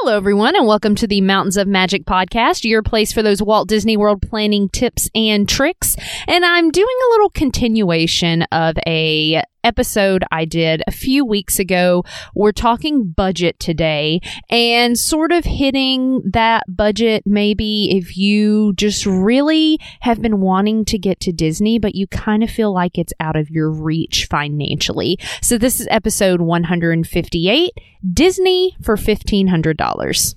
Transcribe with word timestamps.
Hello, 0.00 0.16
everyone, 0.16 0.54
and 0.54 0.64
welcome 0.64 0.94
to 0.94 1.08
the 1.08 1.20
Mountains 1.20 1.56
of 1.56 1.66
Magic 1.66 2.04
podcast, 2.04 2.62
your 2.62 2.84
place 2.84 3.12
for 3.12 3.20
those 3.20 3.42
Walt 3.42 3.68
Disney 3.68 3.96
World 3.96 4.22
planning 4.22 4.68
tips 4.68 5.10
and 5.12 5.48
tricks. 5.48 5.96
And 6.28 6.44
I'm 6.44 6.70
doing 6.70 6.86
a 6.86 7.10
little 7.10 7.30
continuation 7.30 8.42
of 8.52 8.76
a 8.86 9.42
episode 9.68 10.24
I 10.32 10.46
did 10.46 10.82
a 10.86 10.90
few 10.90 11.26
weeks 11.26 11.58
ago. 11.58 12.02
We're 12.34 12.52
talking 12.52 13.08
budget 13.08 13.60
today 13.60 14.22
and 14.48 14.98
sort 14.98 15.30
of 15.30 15.44
hitting 15.44 16.22
that 16.32 16.62
budget 16.66 17.24
maybe 17.26 17.94
if 17.94 18.16
you 18.16 18.72
just 18.76 19.04
really 19.04 19.78
have 20.00 20.22
been 20.22 20.40
wanting 20.40 20.86
to 20.86 20.96
get 20.96 21.20
to 21.20 21.32
Disney, 21.32 21.78
but 21.78 21.94
you 21.94 22.06
kind 22.06 22.42
of 22.42 22.50
feel 22.50 22.72
like 22.72 22.96
it's 22.96 23.12
out 23.20 23.36
of 23.36 23.50
your 23.50 23.70
reach 23.70 24.26
financially. 24.30 25.18
So 25.42 25.58
this 25.58 25.80
is 25.80 25.88
episode 25.90 26.40
158 26.40 27.72
Disney 28.14 28.74
for 28.82 28.96
$1,500. 28.96 30.34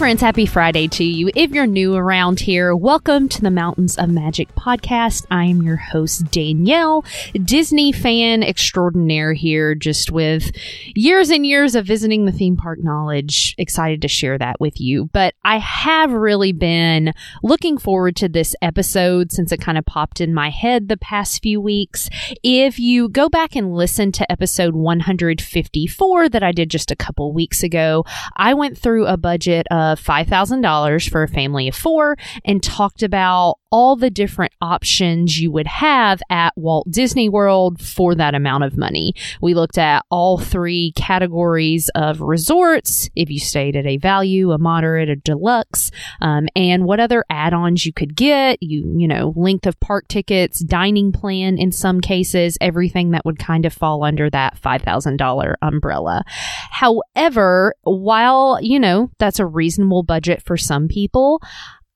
Friends, 0.00 0.22
happy 0.22 0.46
Friday 0.46 0.88
to 0.88 1.04
you. 1.04 1.30
If 1.36 1.50
you're 1.50 1.66
new 1.66 1.94
around 1.94 2.40
here, 2.40 2.74
welcome 2.74 3.28
to 3.28 3.42
the 3.42 3.50
Mountains 3.50 3.98
of 3.98 4.08
Magic 4.08 4.48
podcast. 4.54 5.26
I 5.30 5.44
am 5.44 5.60
your 5.60 5.76
host, 5.76 6.30
Daniele, 6.30 7.04
Disney 7.34 7.92
fan 7.92 8.42
extraordinaire 8.42 9.34
here, 9.34 9.74
just 9.74 10.10
with 10.10 10.52
years 10.94 11.28
and 11.28 11.44
years 11.44 11.74
of 11.74 11.84
visiting 11.84 12.24
the 12.24 12.32
theme 12.32 12.56
park 12.56 12.78
knowledge. 12.82 13.54
Excited 13.58 14.00
to 14.00 14.08
share 14.08 14.38
that 14.38 14.58
with 14.58 14.80
you. 14.80 15.10
But 15.12 15.34
I 15.44 15.58
have 15.58 16.12
really 16.12 16.52
been 16.52 17.12
looking 17.42 17.76
forward 17.76 18.16
to 18.16 18.28
this 18.30 18.56
episode 18.62 19.30
since 19.32 19.52
it 19.52 19.60
kind 19.60 19.76
of 19.76 19.84
popped 19.84 20.22
in 20.22 20.32
my 20.32 20.48
head 20.48 20.88
the 20.88 20.96
past 20.96 21.42
few 21.42 21.60
weeks. 21.60 22.08
If 22.42 22.78
you 22.78 23.10
go 23.10 23.28
back 23.28 23.54
and 23.54 23.74
listen 23.74 24.12
to 24.12 24.32
episode 24.32 24.74
154 24.74 26.30
that 26.30 26.42
I 26.42 26.52
did 26.52 26.70
just 26.70 26.90
a 26.90 26.96
couple 26.96 27.34
weeks 27.34 27.62
ago, 27.62 28.06
I 28.34 28.54
went 28.54 28.78
through 28.78 29.04
a 29.04 29.18
budget 29.18 29.66
of 29.70 29.89
of 29.90 30.00
$5,000 30.00 31.10
for 31.10 31.22
a 31.22 31.28
family 31.28 31.68
of 31.68 31.74
four 31.74 32.16
and 32.44 32.62
talked 32.62 33.02
about 33.02 33.59
all 33.70 33.96
the 33.96 34.10
different 34.10 34.52
options 34.60 35.40
you 35.40 35.50
would 35.50 35.66
have 35.66 36.20
at 36.28 36.52
Walt 36.56 36.90
Disney 36.90 37.28
World 37.28 37.80
for 37.80 38.14
that 38.14 38.34
amount 38.34 38.64
of 38.64 38.76
money. 38.76 39.14
We 39.40 39.54
looked 39.54 39.78
at 39.78 40.04
all 40.10 40.38
three 40.38 40.92
categories 40.96 41.88
of 41.94 42.20
resorts, 42.20 43.08
if 43.14 43.30
you 43.30 43.38
stayed 43.38 43.76
at 43.76 43.86
a 43.86 43.96
value, 43.96 44.50
a 44.50 44.58
moderate, 44.58 45.08
a 45.08 45.16
deluxe, 45.16 45.90
um, 46.20 46.48
and 46.56 46.84
what 46.84 47.00
other 47.00 47.24
add-ons 47.30 47.86
you 47.86 47.92
could 47.92 48.16
get, 48.16 48.62
you, 48.62 48.94
you 48.96 49.06
know, 49.06 49.32
length 49.36 49.66
of 49.66 49.78
park 49.80 50.08
tickets, 50.08 50.60
dining 50.60 51.12
plan 51.12 51.58
in 51.58 51.72
some 51.72 52.00
cases, 52.00 52.58
everything 52.60 53.10
that 53.12 53.24
would 53.24 53.38
kind 53.38 53.64
of 53.66 53.72
fall 53.72 54.04
under 54.04 54.28
that 54.30 54.60
$5,000 54.60 55.54
umbrella. 55.62 56.24
However, 56.70 57.74
while, 57.82 58.58
you 58.60 58.80
know, 58.80 59.10
that's 59.18 59.38
a 59.38 59.46
reasonable 59.46 60.02
budget 60.02 60.42
for 60.42 60.56
some 60.56 60.88
people, 60.88 61.40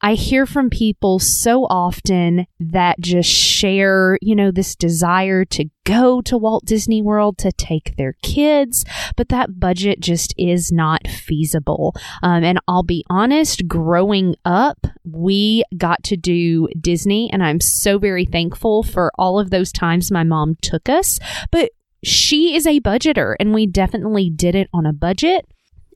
I 0.04 0.16
hear 0.16 0.44
from 0.44 0.68
people 0.68 1.18
so 1.18 1.64
often 1.64 2.46
that 2.60 3.00
just 3.00 3.30
share, 3.30 4.18
you 4.20 4.36
know, 4.36 4.50
this 4.50 4.76
desire 4.76 5.46
to 5.46 5.70
go 5.84 6.20
to 6.20 6.36
Walt 6.36 6.66
Disney 6.66 7.00
World 7.00 7.38
to 7.38 7.50
take 7.52 7.96
their 7.96 8.14
kids, 8.22 8.84
but 9.16 9.30
that 9.30 9.58
budget 9.58 10.00
just 10.00 10.34
is 10.36 10.70
not 10.70 11.08
feasible. 11.08 11.94
Um, 12.22 12.44
and 12.44 12.60
I'll 12.68 12.82
be 12.82 13.02
honest, 13.08 13.66
growing 13.66 14.36
up, 14.44 14.86
we 15.04 15.64
got 15.74 16.02
to 16.04 16.18
do 16.18 16.68
Disney, 16.78 17.32
and 17.32 17.42
I'm 17.42 17.60
so 17.60 17.98
very 17.98 18.26
thankful 18.26 18.82
for 18.82 19.10
all 19.18 19.40
of 19.40 19.48
those 19.48 19.72
times 19.72 20.10
my 20.10 20.22
mom 20.22 20.58
took 20.60 20.90
us. 20.90 21.18
But 21.50 21.70
she 22.02 22.54
is 22.54 22.66
a 22.66 22.80
budgeter, 22.80 23.36
and 23.40 23.54
we 23.54 23.66
definitely 23.66 24.28
did 24.28 24.54
it 24.54 24.68
on 24.74 24.84
a 24.84 24.92
budget. 24.92 25.46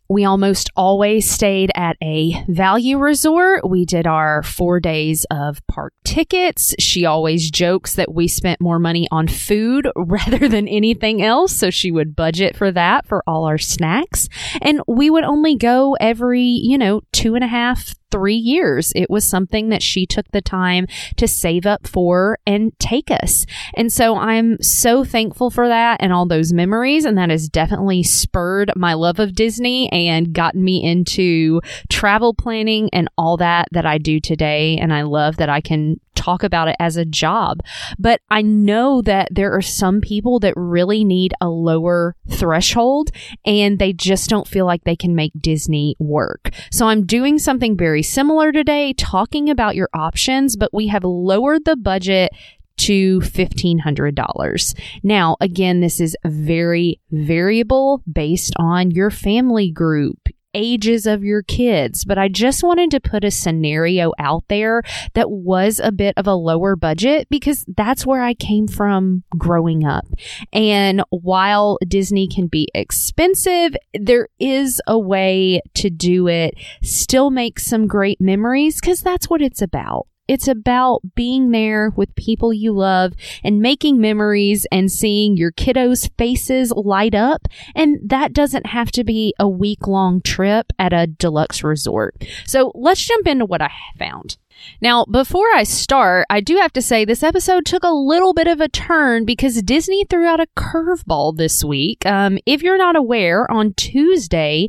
We 0.09 0.25
almost 0.25 0.71
always 0.75 1.31
stayed 1.31 1.71
at 1.75 1.97
a 2.03 2.43
value 2.49 2.99
resort. 2.99 3.69
We 3.69 3.85
did 3.85 4.07
our 4.07 4.43
four 4.43 4.81
days 4.81 5.27
of 5.31 5.65
park 5.67 5.93
tickets. 6.05 6.75
She 6.79 7.05
always 7.05 7.51
jokes 7.51 7.95
that 7.97 8.15
we 8.15 8.27
spent 8.27 8.61
more 8.61 8.79
money 8.79 9.07
on 9.11 9.29
food 9.29 9.89
rather 9.97 10.49
than 10.49 10.67
anything 10.67 11.23
else. 11.23 11.55
So 11.55 11.71
she 11.71 11.91
would 11.91 12.17
budget 12.17 12.57
for 12.57 12.73
that 12.73 13.07
for 13.07 13.23
all 13.27 13.45
our 13.45 13.59
snacks. 13.59 14.29
And 14.63 14.81
we 14.87 15.11
would 15.11 15.25
only 15.25 15.57
go 15.57 15.95
every, 16.01 16.43
you 16.43 16.79
know, 16.79 17.03
two 17.13 17.35
and 17.35 17.45
a 17.45 17.49
half, 17.49 17.95
three 18.11 18.35
years. 18.35 18.93
It 18.95 19.11
was 19.11 19.27
something 19.27 19.69
that 19.69 19.83
she 19.83 20.07
took 20.07 20.31
the 20.33 20.41
time 20.41 20.87
to 21.17 21.29
save 21.29 21.67
up 21.67 21.87
for 21.87 22.39
and 22.47 22.79
take 22.79 23.11
us. 23.11 23.47
And 23.75 23.93
so 23.93 24.17
I'm 24.17 24.61
so 24.63 25.05
thankful 25.05 25.51
for 25.51 25.69
that 25.69 25.99
and 26.01 26.13
all 26.13 26.27
those 26.27 26.53
memories. 26.53 27.05
And 27.05 27.19
that 27.19 27.31
has 27.31 27.49
definitely 27.49 28.03
spurred 28.03 28.73
my 28.77 28.95
love 28.95 29.19
of 29.19 29.35
Disney 29.35 29.91
and 29.93 30.33
gotten 30.33 30.65
me 30.65 30.85
into 30.85 31.61
travel 31.89 32.35
planning 32.35 32.89
and 32.93 33.09
all 33.17 33.37
that 33.39 33.69
that 33.73 33.87
I 33.87 33.99
do 33.99 34.21
today. 34.21 34.77
And 34.79 34.93
I 34.93 35.03
love 35.03 35.37
that 35.37 35.49
I 35.49 35.61
can 35.61 36.01
talk 36.19 36.43
about 36.43 36.69
it 36.69 36.77
as 36.79 36.97
a 36.97 37.05
job. 37.05 37.61
But 37.99 38.21
I 38.29 38.43
know 38.43 39.01
that 39.03 39.29
there 39.31 39.55
are 39.55 39.63
some 39.63 40.01
people 40.01 40.41
that 40.41 40.55
really 40.57 41.05
need 41.05 41.33
a 41.41 41.49
lower 41.49 42.17
threshold 42.29 43.11
and 43.45 43.79
they 43.79 43.93
just 43.93 44.29
don't 44.29 44.49
feel 44.49 44.67
like 44.67 44.85
they 44.85 44.97
can 44.97 45.15
make 45.15 45.33
Disney 45.41 45.95
work. 45.99 46.51
So 46.71 46.87
I'm 46.89 47.07
doing 47.07 47.39
something 47.39 47.77
very 47.77 48.03
similar 48.03 48.53
today, 48.53 48.93
talking 48.95 49.49
about 49.49 49.77
your 49.77 49.89
options, 49.95 50.57
but 50.57 50.75
we 50.75 50.89
have 50.89 51.05
lowered 51.05 51.65
the 51.65 51.77
budget 51.77 52.33
to 52.79 53.21
$1,500. 53.21 54.79
Now, 55.03 55.37
again, 55.41 55.81
this 55.81 56.01
is 56.01 56.17
very 56.25 57.01
variable 57.11 58.03
based 58.11 58.55
on 58.57 58.91
your 58.91 59.11
family 59.11 59.71
group, 59.71 60.29
ages 60.59 61.07
of 61.07 61.23
your 61.23 61.43
kids, 61.43 62.05
but 62.05 62.19
I 62.19 62.29
just 62.29 62.65
wanted 62.65 62.91
to 62.91 63.01
put 63.01 63.25
a 63.25 63.31
scenario 63.31 64.13
out 64.19 64.45
there 64.49 64.83
that 65.15 65.31
was 65.31 65.81
a 65.83 65.93
bit 65.93 66.15
of 66.17 66.27
a 66.27 66.35
lower 66.35 66.75
budget 66.75 67.29
because 67.31 67.65
that's 67.69 68.05
where 68.05 68.23
I 68.23 68.35
came 68.35 68.67
from 68.67 69.23
growing 69.31 69.87
up. 69.87 70.07
And 70.53 71.03
while 71.11 71.79
Disney 71.87 72.27
can 72.27 72.49
be 72.49 72.69
expensive, 72.75 73.77
there 73.95 74.29
is 74.41 74.83
a 74.87 74.99
way 74.99 75.61
to 75.75 75.91
do 75.91 76.27
it, 76.27 76.55
still 76.83 77.31
make 77.31 77.61
some 77.61 77.87
great 77.87 78.21
memories 78.21 78.81
because 78.81 79.01
that's 79.01 79.31
what 79.31 79.41
it's 79.41 79.63
about. 79.63 80.09
It's 80.29 80.47
about 80.47 81.01
being 81.15 81.51
there 81.51 81.91
with 81.97 82.15
people 82.15 82.53
you 82.53 82.73
love 82.73 83.15
and 83.43 83.61
making 83.61 84.01
memories 84.01 84.67
and 84.71 84.93
seeing 84.93 85.37
your 85.37 85.53
kiddos' 85.53 86.11
faces 86.19 86.71
light 86.73 87.15
up. 87.15 87.49
And 87.75 87.99
that 88.05 88.33
doesn't 88.33 88.67
have 88.67 88.91
to 88.93 89.05
be 89.05 89.35
a 89.39 89.49
week 89.49 89.87
long 89.87 90.21
trip 90.21 90.73
at 90.79 90.93
a 90.93 91.07
deluxe 91.07 91.65
resort. 91.65 92.23
So 92.47 92.73
let's 92.75 93.05
jump 93.05 93.27
into 93.27 93.47
what 93.47 93.63
I 93.63 93.71
found. 93.99 94.37
Now, 94.81 95.05
before 95.05 95.47
I 95.55 95.63
start, 95.63 96.27
I 96.31 96.41
do 96.41 96.57
have 96.57 96.73
to 96.75 96.83
say 96.83 97.05
this 97.05 97.23
episode 97.23 97.65
took 97.65 97.85
a 97.85 97.91
little 97.91 98.35
bit 98.35 98.47
of 98.47 98.61
a 98.61 98.69
turn 98.69 99.25
because 99.25 99.63
Disney 99.63 100.05
threw 100.05 100.27
out 100.27 100.41
a 100.41 100.49
curveball 100.57 101.37
this 101.37 101.65
week. 101.65 102.05
Um, 102.05 102.39
if 102.47 102.63
you're 102.63 102.79
not 102.79 102.97
aware, 102.97 103.51
on 103.51 103.75
Tuesday, 103.75 104.69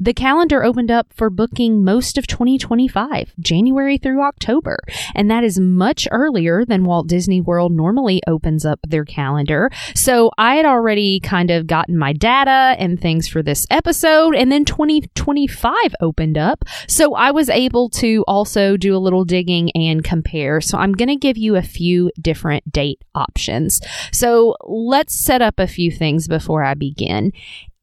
the 0.00 0.12
calendar 0.12 0.64
opened 0.64 0.90
up 0.90 1.12
for 1.12 1.30
booking 1.30 1.84
most 1.84 2.18
of 2.18 2.26
2025, 2.26 3.32
January 3.38 3.98
through 3.98 4.22
October, 4.22 4.78
and 5.14 5.30
that 5.30 5.44
is 5.44 5.58
much 5.58 6.08
earlier 6.10 6.64
than 6.64 6.84
Walt 6.84 7.06
Disney 7.06 7.40
World 7.40 7.72
normally 7.72 8.20
opens 8.26 8.64
up 8.64 8.80
their 8.86 9.04
calendar. 9.04 9.70
So 9.94 10.30
I 10.36 10.56
had 10.56 10.66
already 10.66 11.20
kind 11.20 11.50
of 11.50 11.66
gotten 11.66 11.96
my 11.96 12.12
data 12.12 12.76
and 12.78 13.00
things 13.00 13.28
for 13.28 13.42
this 13.42 13.66
episode, 13.70 14.34
and 14.34 14.50
then 14.50 14.64
2025 14.64 15.74
opened 16.00 16.38
up. 16.38 16.64
So 16.88 17.14
I 17.14 17.30
was 17.30 17.48
able 17.48 17.88
to 17.90 18.24
also 18.26 18.76
do 18.76 18.96
a 18.96 18.98
little 18.98 19.24
digging 19.24 19.70
and 19.76 20.02
compare. 20.02 20.60
So 20.60 20.78
I'm 20.78 20.92
going 20.92 21.08
to 21.08 21.16
give 21.16 21.36
you 21.36 21.56
a 21.56 21.62
few 21.62 22.10
different 22.20 22.72
date 22.72 23.00
options. 23.14 23.80
So 24.12 24.56
let's 24.64 25.14
set 25.14 25.42
up 25.42 25.58
a 25.58 25.66
few 25.66 25.90
things 25.90 26.28
before 26.28 26.64
I 26.64 26.74
begin 26.74 27.32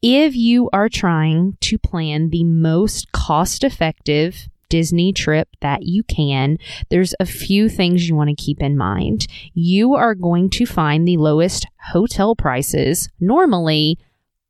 if 0.02 0.36
you 0.36 0.70
are 0.74 0.90
trying 0.90 1.58
to 1.62 1.78
plan 1.78 2.30
the 2.30 2.44
most 2.44 3.12
cost 3.12 3.64
effective 3.64 4.48
Disney 4.70 5.12
trip 5.12 5.50
that 5.60 5.84
you 5.84 6.02
can, 6.04 6.58
there's 6.90 7.14
a 7.20 7.26
few 7.26 7.70
things 7.70 8.08
you 8.08 8.16
want 8.16 8.30
to 8.30 8.44
keep 8.44 8.62
in 8.62 8.78
mind. 8.78 9.28
You 9.54 9.96
are 9.96 10.16
going 10.16 10.50
to 10.52 10.66
find 10.66 11.08
the 11.08 11.18
lowest 11.18 11.68
hotel 11.92 12.36
prices 12.36 13.10
normally 13.20 14.00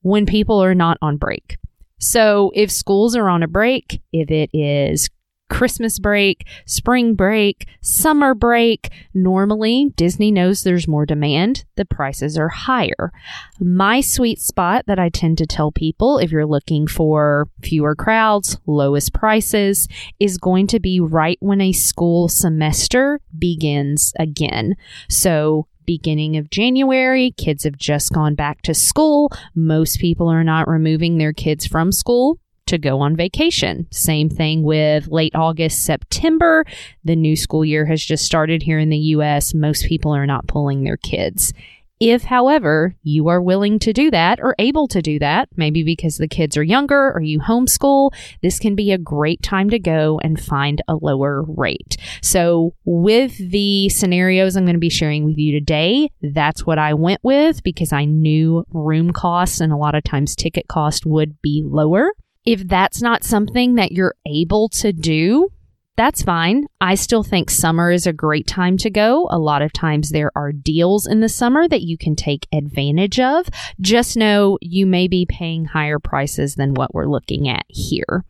when 0.03 0.25
people 0.25 0.63
are 0.63 0.75
not 0.75 0.97
on 1.01 1.17
break. 1.17 1.57
So 1.99 2.51
if 2.55 2.71
schools 2.71 3.15
are 3.15 3.29
on 3.29 3.43
a 3.43 3.47
break, 3.47 4.01
if 4.13 4.31
it 4.31 4.49
is 4.53 5.09
Christmas 5.51 5.99
break, 5.99 6.47
spring 6.65 7.13
break, 7.13 7.67
summer 7.81 8.33
break. 8.33 8.89
Normally, 9.13 9.91
Disney 9.97 10.31
knows 10.31 10.63
there's 10.63 10.87
more 10.87 11.05
demand, 11.05 11.65
the 11.75 11.83
prices 11.83 12.37
are 12.37 12.47
higher. 12.47 13.11
My 13.59 13.99
sweet 13.99 14.39
spot 14.39 14.85
that 14.87 14.97
I 14.97 15.09
tend 15.09 15.37
to 15.39 15.45
tell 15.45 15.71
people 15.71 16.17
if 16.19 16.31
you're 16.31 16.45
looking 16.45 16.87
for 16.87 17.49
fewer 17.61 17.95
crowds, 17.95 18.57
lowest 18.65 19.13
prices, 19.13 19.89
is 20.21 20.37
going 20.37 20.67
to 20.67 20.79
be 20.79 21.01
right 21.01 21.37
when 21.41 21.59
a 21.59 21.73
school 21.73 22.29
semester 22.29 23.19
begins 23.37 24.13
again. 24.17 24.75
So, 25.09 25.67
beginning 25.85 26.37
of 26.37 26.49
January. 26.49 27.31
Kids 27.31 27.65
have 27.65 27.75
just 27.75 28.13
gone 28.13 28.35
back 28.35 28.61
to 28.61 28.73
school. 28.73 29.29
Most 29.53 29.99
people 29.99 30.29
are 30.29 30.43
not 30.43 30.69
removing 30.69 31.17
their 31.17 31.33
kids 31.33 31.67
from 31.67 31.91
school 31.91 32.39
to 32.71 32.77
go 32.77 33.01
on 33.01 33.15
vacation. 33.15 33.85
Same 33.91 34.29
thing 34.29 34.63
with 34.63 35.09
late 35.09 35.35
August, 35.35 35.83
September. 35.85 36.65
The 37.03 37.17
new 37.17 37.35
school 37.35 37.65
year 37.65 37.85
has 37.85 38.03
just 38.03 38.25
started 38.25 38.63
here 38.63 38.79
in 38.79 38.89
the 38.89 38.97
US. 38.97 39.53
Most 39.53 39.85
people 39.85 40.15
are 40.15 40.25
not 40.25 40.47
pulling 40.47 40.83
their 40.83 40.97
kids. 40.97 41.53
If, 41.99 42.23
however, 42.23 42.95
you 43.03 43.27
are 43.27 43.39
willing 43.39 43.77
to 43.79 43.93
do 43.93 44.09
that 44.09 44.39
or 44.41 44.55
able 44.57 44.87
to 44.87 45.03
do 45.03 45.19
that, 45.19 45.49
maybe 45.55 45.83
because 45.83 46.17
the 46.17 46.27
kids 46.27 46.57
are 46.57 46.63
younger 46.63 47.11
or 47.11 47.21
you 47.21 47.39
homeschool, 47.39 48.09
this 48.41 48.57
can 48.57 48.73
be 48.73 48.91
a 48.91 48.97
great 48.97 49.43
time 49.43 49.69
to 49.69 49.77
go 49.77 50.19
and 50.23 50.43
find 50.43 50.81
a 50.87 50.95
lower 50.95 51.43
rate. 51.43 51.97
So, 52.23 52.73
with 52.85 53.37
the 53.37 53.89
scenarios 53.89 54.55
I'm 54.55 54.65
going 54.65 54.73
to 54.73 54.79
be 54.79 54.89
sharing 54.89 55.25
with 55.25 55.37
you 55.37 55.51
today, 55.51 56.09
that's 56.23 56.65
what 56.65 56.79
I 56.79 56.95
went 56.95 57.19
with 57.21 57.61
because 57.61 57.93
I 57.93 58.05
knew 58.05 58.65
room 58.71 59.11
costs 59.11 59.59
and 59.59 59.71
a 59.71 59.77
lot 59.77 59.93
of 59.93 60.03
times 60.03 60.35
ticket 60.35 60.67
cost 60.67 61.05
would 61.05 61.39
be 61.43 61.61
lower. 61.63 62.13
If 62.45 62.67
that's 62.67 63.01
not 63.01 63.23
something 63.23 63.75
that 63.75 63.91
you're 63.91 64.15
able 64.25 64.69
to 64.69 64.91
do, 64.91 65.49
that's 65.95 66.23
fine. 66.23 66.65
I 66.79 66.95
still 66.95 67.21
think 67.21 67.51
summer 67.51 67.91
is 67.91 68.07
a 68.07 68.13
great 68.13 68.47
time 68.47 68.77
to 68.77 68.89
go. 68.89 69.27
A 69.29 69.37
lot 69.37 69.61
of 69.61 69.71
times 69.71 70.09
there 70.09 70.31
are 70.35 70.51
deals 70.51 71.05
in 71.05 71.19
the 71.19 71.29
summer 71.29 71.67
that 71.67 71.83
you 71.83 71.97
can 71.97 72.15
take 72.15 72.47
advantage 72.51 73.19
of. 73.19 73.47
Just 73.79 74.17
know 74.17 74.57
you 74.61 74.87
may 74.87 75.07
be 75.07 75.27
paying 75.29 75.65
higher 75.65 75.99
prices 75.99 76.55
than 76.55 76.73
what 76.73 76.95
we're 76.95 77.05
looking 77.05 77.47
at 77.47 77.65
here. 77.67 78.25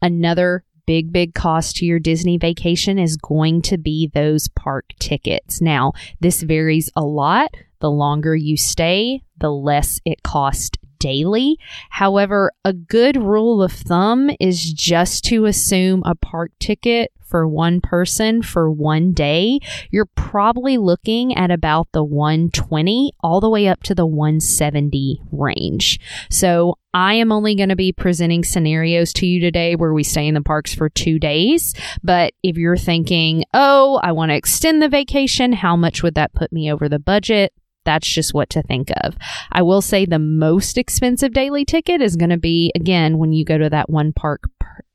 Another 0.00 0.62
big, 0.86 1.12
big 1.12 1.34
cost 1.34 1.76
to 1.76 1.84
your 1.86 1.98
Disney 1.98 2.38
vacation 2.38 2.98
is 2.98 3.16
going 3.16 3.62
to 3.62 3.76
be 3.76 4.08
those 4.14 4.46
park 4.48 4.84
tickets. 5.00 5.60
Now, 5.60 5.94
this 6.20 6.42
varies 6.42 6.90
a 6.94 7.02
lot. 7.02 7.52
The 7.80 7.90
longer 7.90 8.36
you 8.36 8.56
stay, 8.56 9.22
the 9.38 9.50
less 9.50 10.00
it 10.04 10.22
costs 10.22 10.78
daily. 10.98 11.58
However, 11.90 12.52
a 12.64 12.72
good 12.72 13.16
rule 13.16 13.62
of 13.62 13.72
thumb 13.72 14.30
is 14.40 14.72
just 14.72 15.24
to 15.26 15.46
assume 15.46 16.02
a 16.04 16.14
park 16.14 16.52
ticket 16.58 17.12
for 17.26 17.46
one 17.46 17.80
person 17.80 18.40
for 18.40 18.70
one 18.70 19.12
day, 19.12 19.58
you're 19.90 20.08
probably 20.14 20.78
looking 20.78 21.36
at 21.36 21.50
about 21.50 21.88
the 21.92 22.04
120 22.04 23.12
all 23.20 23.40
the 23.40 23.50
way 23.50 23.66
up 23.66 23.82
to 23.82 23.94
the 23.94 24.06
170 24.06 25.20
range. 25.32 26.00
So 26.30 26.78
I 26.94 27.14
am 27.14 27.32
only 27.32 27.54
going 27.54 27.68
to 27.68 27.76
be 27.76 27.92
presenting 27.92 28.44
scenarios 28.44 29.12
to 29.14 29.26
you 29.26 29.40
today 29.40 29.76
where 29.76 29.92
we 29.92 30.04
stay 30.04 30.26
in 30.26 30.34
the 30.34 30.40
parks 30.40 30.74
for 30.74 30.88
two 30.88 31.18
days. 31.18 31.74
But 32.02 32.32
if 32.42 32.56
you're 32.56 32.76
thinking, 32.76 33.44
oh, 33.52 34.00
I 34.02 34.12
want 34.12 34.30
to 34.30 34.36
extend 34.36 34.80
the 34.80 34.88
vacation, 34.88 35.52
how 35.52 35.76
much 35.76 36.02
would 36.02 36.14
that 36.14 36.32
put 36.32 36.52
me 36.52 36.72
over 36.72 36.88
the 36.88 36.98
budget? 36.98 37.52
That's 37.86 38.06
just 38.06 38.34
what 38.34 38.50
to 38.50 38.62
think 38.62 38.90
of. 39.02 39.16
I 39.50 39.62
will 39.62 39.80
say 39.80 40.04
the 40.04 40.18
most 40.18 40.76
expensive 40.76 41.32
daily 41.32 41.64
ticket 41.64 42.02
is 42.02 42.16
going 42.16 42.30
to 42.30 42.36
be, 42.36 42.70
again, 42.74 43.16
when 43.16 43.32
you 43.32 43.46
go 43.46 43.56
to 43.56 43.70
that 43.70 43.88
one 43.88 44.12
park 44.12 44.42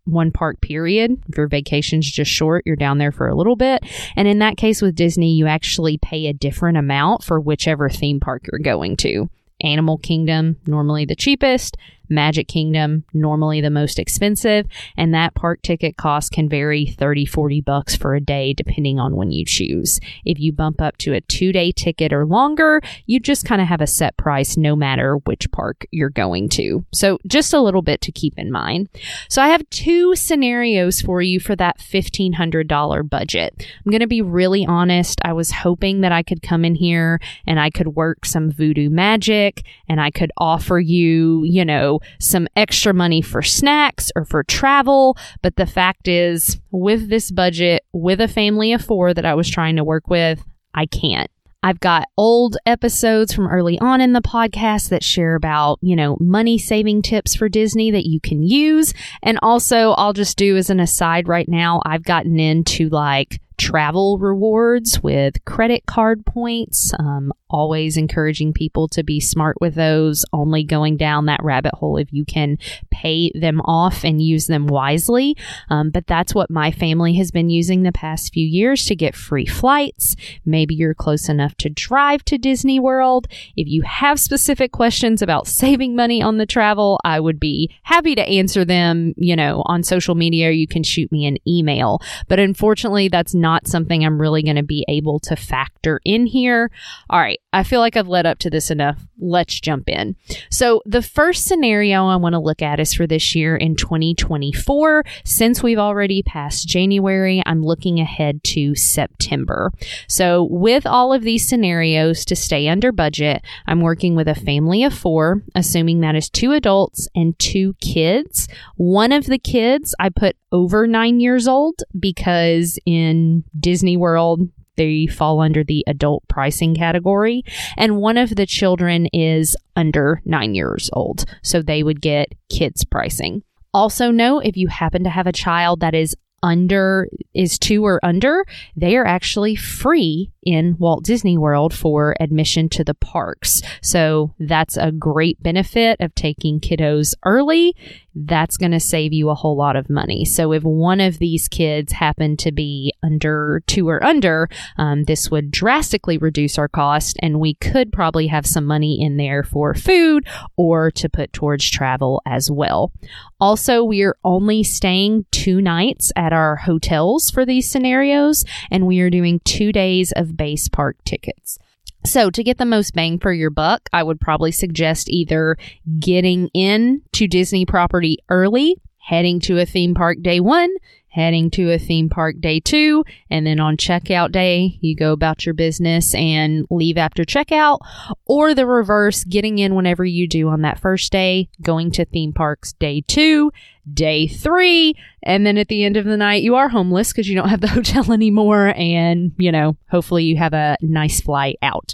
one 0.06 0.32
park 0.32 0.62
period. 0.62 1.12
If 1.30 1.38
your 1.38 1.48
vacation's 1.48 2.10
just 2.10 2.32
short, 2.32 2.64
you're 2.66 2.76
down 2.76 2.98
there 2.98 3.12
for 3.12 3.28
a 3.28 3.36
little 3.36 3.56
bit. 3.56 3.84
And 4.16 4.28
in 4.28 4.40
that 4.40 4.58
case 4.58 4.82
with 4.82 4.96
Disney, 4.96 5.34
you 5.34 5.48
actually 5.48 5.98
pay 5.98 6.28
a 6.28 6.34
different 6.34 6.78
amount 6.78 7.24
for 7.24 7.40
whichever 7.40 7.90
theme 7.90 8.20
park 8.20 8.44
you're 8.52 8.60
going 8.60 8.98
to. 8.98 9.30
Animal 9.62 10.00
Kingdom, 10.00 10.58
normally 10.66 11.06
the 11.06 11.16
cheapest. 11.16 11.78
Magic 12.12 12.48
Kingdom, 12.48 13.06
normally 13.14 13.62
the 13.62 13.70
most 13.70 13.98
expensive, 13.98 14.68
and 14.98 15.14
that 15.14 15.34
park 15.34 15.62
ticket 15.62 15.98
cost 15.98 16.32
can 16.32 16.50
vary 16.50 16.86
30, 16.86 17.26
40 17.26 17.62
bucks 17.62 17.96
for 17.96 18.14
a 18.14 18.22
day 18.22 18.54
depending 18.54 19.00
on 19.00 19.16
when 19.16 19.32
you 19.32 19.46
choose. 19.46 20.00
If 20.26 20.40
you 20.40 20.52
bump 20.52 20.82
up 20.82 20.98
to 20.98 21.14
a 21.14 21.22
two 21.22 21.52
day 21.52 21.72
ticket 21.72 22.14
or 22.14 22.26
longer, 22.26 22.82
you 23.06 23.20
just 23.20 23.46
kind 23.46 23.62
of 23.62 23.68
have 23.68 23.82
a 23.82 23.88
set 23.88 24.18
price 24.18 24.58
no 24.58 24.76
matter 24.76 25.16
which 25.26 25.50
park 25.52 25.88
you're 25.92 26.10
going 26.10 26.50
to. 26.50 26.86
So 26.94 27.18
just 27.26 27.54
a 27.54 27.62
little 27.62 27.82
bit 27.82 28.02
to 28.02 28.12
keep 28.12 28.38
in 28.38 28.52
mind. 28.52 28.90
So 29.30 29.42
I 29.42 29.48
have 29.48 29.70
two 29.70 30.16
scenarios 30.16 31.02
for 31.02 31.22
you 31.22 31.40
for 31.40 31.56
that 31.56 31.80
$1,500 31.80 33.10
budget. 33.10 33.66
I'm 33.86 33.90
going 33.90 34.02
to 34.02 34.08
be 34.08 34.22
really 34.22 34.66
honest. 34.66 35.22
I 35.24 35.34
was 35.34 35.52
hoping 35.52 36.02
that 36.02 36.12
I 36.12 36.24
could 36.24 36.42
come 36.42 36.66
in 36.66 36.76
here 36.76 37.20
and 37.48 37.60
I 37.60 37.70
could 37.70 37.96
work 37.96 38.26
some 38.26 38.52
voodoo 38.52 38.90
magic 38.90 39.64
and 39.88 40.02
I 40.02 40.12
could 40.12 40.32
offer 40.38 40.80
you, 40.80 41.44
you 41.46 41.64
know, 41.64 42.01
some 42.20 42.48
extra 42.56 42.94
money 42.94 43.22
for 43.22 43.42
snacks 43.42 44.12
or 44.16 44.26
for 44.26 44.44
travel. 44.44 45.18
But 45.42 45.56
the 45.56 45.66
fact 45.66 46.08
is, 46.08 46.60
with 46.72 47.10
this 47.10 47.32
budget, 47.32 47.84
with 47.94 48.22
a 48.22 48.28
family 48.28 48.74
of 48.74 48.84
four 48.84 49.14
that 49.14 49.26
I 49.26 49.34
was 49.34 49.50
trying 49.50 49.76
to 49.76 49.84
work 49.84 50.08
with, 50.08 50.44
I 50.74 50.86
can't. 50.86 51.30
I've 51.64 51.80
got 51.80 52.08
old 52.18 52.58
episodes 52.66 53.34
from 53.34 53.48
early 53.48 53.78
on 53.80 54.02
in 54.02 54.14
the 54.14 54.22
podcast 54.22 54.90
that 54.90 55.04
share 55.04 55.36
about, 55.36 55.78
you 55.82 55.96
know, 55.96 56.18
money 56.20 56.58
saving 56.58 57.04
tips 57.04 57.36
for 57.36 57.50
Disney 57.50 57.92
that 57.92 58.08
you 58.08 58.20
can 58.20 58.42
use. 58.42 58.96
And 59.22 59.38
also, 59.44 59.92
I'll 59.92 60.14
just 60.14 60.38
do 60.38 60.58
as 60.58 60.72
an 60.72 60.80
aside 60.80 61.28
right 61.28 61.48
now, 61.48 61.82
I've 61.86 62.04
gotten 62.04 62.40
into 62.40 62.90
like 62.90 63.40
travel 63.62 64.18
rewards 64.18 65.04
with 65.04 65.46
credit 65.46 65.86
card 65.86 66.26
points. 66.26 66.94
Um, 66.98 67.32
always 67.48 67.96
encouraging 67.96 68.54
people 68.54 68.88
to 68.88 69.04
be 69.04 69.20
smart 69.20 69.58
with 69.62 69.76
those, 69.76 70.26
only 70.34 70.64
going 70.64 70.98
down 70.98 71.26
that 71.26 71.44
rabbit 71.44 71.74
hole 71.76 71.98
if 71.98 72.12
you 72.12 72.26
can 72.26 72.58
pay 72.90 73.32
them 73.36 73.62
off 73.62 74.04
and 74.04 74.22
use 74.22 74.48
them 74.48 74.66
wisely. 74.66 75.36
Um, 75.70 75.92
but 75.92 76.08
that's 76.08 76.34
what 76.34 76.50
my 76.50 76.72
family 76.72 77.14
has 77.16 77.30
been 77.30 77.50
using 77.52 77.84
the 77.84 77.92
past 77.92 78.34
few 78.34 78.48
years 78.48 78.86
to 78.86 78.96
get 78.96 79.16
free 79.16 79.46
flights. 79.46 80.16
Maybe 80.44 80.74
you're 80.74 80.96
close 80.96 81.30
enough 81.30 81.56
to 81.58 81.70
drive 81.70 82.26
to 82.26 82.40
Disney 82.40 82.80
World. 82.80 83.28
If 83.56 83.68
you 83.68 83.84
have 83.84 84.20
specific 84.20 84.72
questions 84.72 85.22
about 85.22 85.48
saving 85.62 85.96
money 85.96 86.24
on 86.24 86.38
the 86.38 86.48
travel, 86.48 87.00
I 87.04 87.20
would 87.20 87.40
be 87.40 87.70
happy 87.84 88.16
to 88.16 88.28
answer 88.28 88.66
them, 88.66 89.14
you 89.18 89.36
know, 89.36 89.62
on 89.66 89.84
social 89.84 90.16
media. 90.16 90.50
You 90.50 90.68
can 90.68 90.82
shoot 90.82 91.12
me 91.12 91.28
an 91.28 91.38
email. 91.48 92.02
But 92.28 92.40
unfortunately, 92.40 93.08
that's 93.08 93.36
not 93.36 93.51
something 93.68 94.04
I'm 94.06 94.20
really 94.20 94.44
going 94.44 94.56
to 94.56 94.64
be 94.64 94.86
able 94.88 95.20
to 95.22 95.36
factor 95.36 96.00
in 96.06 96.26
here. 96.26 96.72
All 97.10 97.20
right. 97.20 97.40
I 97.54 97.64
feel 97.64 97.82
like 97.82 97.98
I've 97.98 98.08
led 98.08 98.26
up 98.26 98.40
to 98.40 98.50
this 98.50 98.72
enough. 98.72 99.06
Let's 99.20 99.60
jump 99.60 99.90
in. 99.90 100.16
So, 100.50 100.82
the 100.86 101.02
first 101.02 101.46
scenario 101.46 102.08
I 102.08 102.16
want 102.16 102.34
to 102.34 102.40
look 102.40 102.62
at 102.62 102.80
is 102.80 102.94
for 102.94 103.06
this 103.06 103.36
year 103.36 103.58
in 103.58 103.76
2024. 103.76 105.04
Since 105.26 105.62
we've 105.62 105.78
already 105.78 106.24
passed 106.24 106.68
January, 106.68 107.44
I'm 107.46 107.62
looking 107.62 108.00
ahead 108.00 108.44
to 108.46 108.74
September. 108.76 109.72
So, 110.08 110.48
with 110.50 110.86
all 110.88 111.12
of 111.14 111.24
these 111.24 111.48
scenarios 111.48 112.24
to 112.26 112.36
stay 112.36 112.68
under 112.70 112.92
budget, 112.92 113.44
I'm 113.68 113.82
working 113.82 114.16
with 114.16 114.28
a 114.28 114.36
family 114.36 114.84
of 114.84 114.94
four, 114.94 115.44
assuming 115.54 116.00
that 116.02 116.16
is 116.16 116.30
two 116.30 116.54
adults 116.54 117.08
and 117.14 117.38
two 117.38 117.76
kids. 117.82 118.48
One 118.78 119.12
of 119.12 119.26
the 119.26 119.40
kids 119.40 119.94
I 120.00 120.10
put 120.10 120.38
over 120.52 120.88
nine 120.88 121.20
years 121.20 121.48
old 121.48 121.82
because 121.98 122.78
in 122.86 123.44
Disney 123.60 123.98
World, 123.98 124.42
they 124.78 125.06
fall 125.08 125.42
under 125.42 125.64
the 125.64 125.84
adult 125.88 126.28
pricing 126.28 126.76
category. 126.76 127.44
And 127.78 127.98
one 127.98 128.18
of 128.18 128.36
the 128.36 128.46
children 128.46 129.08
is 129.08 129.56
under 129.76 130.22
nine 130.26 130.56
years 130.56 130.90
old. 130.94 131.26
So 131.44 131.62
they 131.62 131.84
would 131.84 132.02
get 132.02 132.34
kids 132.50 132.86
pricing. 132.86 133.44
Also, 133.74 134.12
know 134.12 134.40
if 134.40 134.58
you 134.58 134.68
happen 134.68 135.04
to 135.04 135.10
have 135.10 135.28
a 135.28 135.32
child 135.32 135.80
that 135.82 135.96
is 135.96 136.16
under 136.44 137.08
is 137.34 137.60
two 137.60 137.86
or 137.86 138.00
under, 138.04 138.44
they 138.76 138.98
are 138.98 139.06
actually 139.06 139.56
free 139.56 140.32
in 140.44 140.76
Walt 140.80 141.04
Disney 141.04 141.38
World 141.38 141.74
for 141.74 142.16
admission 142.20 142.68
to 142.70 142.84
the 142.84 142.96
parks. 142.96 143.62
So 143.82 144.34
that's 144.40 144.78
a 144.78 144.92
great 144.92 145.42
benefit 145.44 146.02
of 146.02 146.16
taking 146.16 146.60
kiddos 146.60 147.14
early. 147.24 147.76
That's 148.14 148.58
going 148.58 148.72
to 148.72 148.80
save 148.80 149.14
you 149.14 149.30
a 149.30 149.36
whole 149.36 149.56
lot 149.56 149.76
of 149.76 149.90
money. 149.90 150.26
So 150.26 150.52
if 150.52 150.64
one 150.64 151.00
of 151.00 151.20
these 151.20 151.48
kids 151.48 151.94
happen 151.94 152.36
to 152.38 152.52
be 152.52 152.94
under 153.02 153.64
two 153.68 153.88
or 153.88 154.04
under, 154.04 154.50
um, 154.78 155.06
this 155.06 155.32
would 155.32 155.52
drastically 155.52 156.18
reduce 156.18 156.58
our 156.58 156.68
cost, 156.68 157.18
and 157.22 157.40
we 157.40 157.54
could 157.56 157.92
probably 157.92 158.28
have 158.28 158.46
some 158.46 158.66
money 158.66 159.02
in 159.02 159.18
there 159.18 159.44
for 159.44 159.74
food 159.74 160.28
or 160.58 160.92
to 160.92 161.10
put 161.10 161.32
towards 161.32 161.70
travel 161.70 162.22
as 162.26 162.52
well. 162.52 162.92
Also, 163.40 163.84
we 163.84 164.02
are 164.04 164.18
only 164.24 164.64
staying 164.64 165.26
two 165.32 165.62
nights 165.62 166.12
at 166.16 166.34
our 166.34 166.58
hotels 166.58 167.30
for 167.30 167.46
these 167.46 167.70
scenarios, 167.70 168.46
and 168.70 168.86
we 168.86 169.00
are 169.00 169.10
doing 169.10 169.40
two 169.46 169.72
days 169.72 170.12
of 170.12 170.36
base 170.36 170.68
park 170.68 170.98
tickets. 171.06 171.58
So, 172.04 172.32
to 172.32 172.44
get 172.44 172.58
the 172.58 172.66
most 172.66 172.94
bang 172.94 173.20
for 173.20 173.32
your 173.32 173.52
buck, 173.52 173.88
I 173.94 174.02
would 174.02 174.20
probably 174.20 174.52
suggest 174.52 175.10
either 175.10 175.56
getting 176.00 176.50
in 176.54 177.02
to 177.14 177.28
Disney 177.28 177.66
property 177.66 178.18
early, 178.28 178.76
heading 178.98 179.40
to 179.42 179.60
a 179.60 179.66
theme 179.66 179.94
park 179.94 180.18
day 180.22 180.40
one, 180.40 180.72
heading 181.12 181.52
to 181.52 181.72
a 181.72 181.78
theme 181.78 182.10
park 182.10 182.38
day 182.40 182.60
two, 182.60 183.04
and 183.30 183.46
then 183.46 183.60
on 183.60 183.78
checkout 183.78 184.32
day, 184.32 184.78
you 184.82 184.96
go 184.96 185.12
about 185.12 185.46
your 185.46 185.54
business 185.54 186.16
and 186.16 186.66
leave 186.70 186.98
after 186.98 187.24
checkout, 187.24 187.80
or 188.26 188.54
the 188.56 188.66
reverse, 188.66 189.24
getting 189.26 189.60
in 189.60 189.76
whenever 189.76 190.06
you 190.06 190.28
do 190.28 190.48
on 190.48 190.62
that 190.62 190.80
first 190.80 191.12
day, 191.12 191.50
going 191.62 191.92
to 191.92 192.06
theme 192.06 192.34
parks 192.34 192.74
day 192.74 193.04
two, 193.08 193.52
day 193.94 194.26
three, 194.26 194.96
and 195.24 195.46
then 195.46 195.58
at 195.58 195.68
the 195.68 195.84
end 195.84 195.98
of 195.98 196.06
the 196.06 196.18
night, 196.18 196.44
you 196.44 196.56
are 196.56 196.70
homeless 196.70 197.12
because 197.12 197.28
you 197.28 197.36
don't 197.36 197.50
have 197.50 197.62
the 197.62 197.68
hotel 197.68 198.12
anymore, 198.12 198.74
and 198.76 199.34
you 199.38 199.52
know, 199.52 199.76
hopefully, 199.90 200.24
you 200.24 200.38
have 200.38 200.54
a 200.54 200.78
nice 200.82 201.22
flight 201.22 201.58
out. 201.62 201.94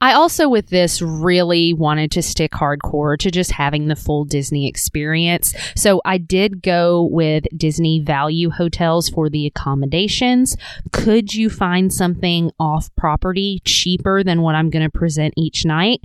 I 0.00 0.12
also, 0.12 0.48
with 0.48 0.68
this, 0.68 1.00
really 1.02 1.72
wanted 1.72 2.10
to 2.12 2.22
stick 2.22 2.52
hardcore 2.52 3.18
to 3.18 3.30
just 3.30 3.52
having 3.52 3.88
the 3.88 3.96
full 3.96 4.24
Disney 4.24 4.68
experience. 4.68 5.54
So 5.76 6.00
I 6.04 6.18
did 6.18 6.62
go 6.62 7.04
with 7.10 7.44
Disney 7.56 8.00
Value 8.00 8.50
Hotels 8.50 9.08
for 9.08 9.28
the 9.28 9.46
accommodations. 9.46 10.56
Could 10.92 11.34
you 11.34 11.50
find 11.50 11.92
something 11.92 12.50
off 12.58 12.94
property 12.96 13.60
cheaper 13.64 14.22
than 14.22 14.42
what 14.42 14.54
I'm 14.54 14.70
going 14.70 14.84
to 14.84 14.90
present 14.90 15.34
each 15.36 15.64
night? 15.64 16.02